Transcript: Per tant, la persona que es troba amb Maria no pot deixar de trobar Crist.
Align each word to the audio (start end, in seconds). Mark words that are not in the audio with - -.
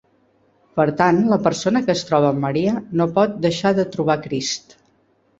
Per 0.79 0.85
tant, 1.01 1.17
la 1.33 1.37
persona 1.47 1.81
que 1.89 1.93
es 1.97 2.01
troba 2.07 2.31
amb 2.35 2.41
Maria 2.45 2.73
no 3.01 3.07
pot 3.19 3.35
deixar 3.43 3.73
de 3.81 3.85
trobar 3.97 4.17
Crist. 4.23 4.75